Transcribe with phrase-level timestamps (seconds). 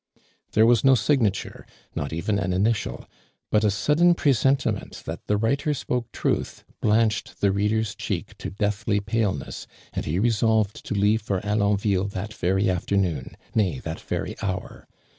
[0.53, 1.63] There was no signature,
[1.93, 3.05] not even an ini tial,
[3.51, 8.99] but a sudden presentiment that the writer spoke truth, blanched the reader's cheek to deathly
[8.99, 14.87] paleness, and he resolved to leave for Alonville tha,t very afternoon, nay, that very hour.